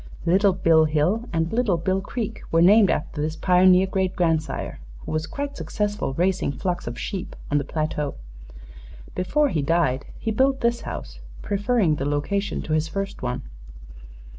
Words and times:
Little 0.25 0.53
Bill 0.53 0.85
Hill 0.85 1.29
and 1.31 1.53
Little 1.53 1.77
Bill 1.77 2.01
Creek 2.01 2.41
were 2.51 2.63
named 2.63 2.89
after 2.89 3.21
this 3.21 3.35
pioneer 3.35 3.85
great 3.85 4.15
grandsire, 4.15 4.79
who 5.05 5.11
was 5.11 5.27
quite 5.27 5.55
successful 5.55 6.15
raising 6.15 6.51
flocks 6.51 6.87
of 6.87 6.97
sheep 6.97 7.35
on 7.51 7.59
the 7.59 7.63
plateau. 7.63 8.15
Before 9.13 9.49
he 9.49 9.61
died 9.61 10.05
he 10.17 10.31
built 10.31 10.61
this 10.61 10.81
house, 10.81 11.19
preferring 11.43 11.97
the 11.97 12.05
location 12.05 12.63
to 12.63 12.73
his 12.73 12.87
first 12.87 13.21
one." 13.21 13.43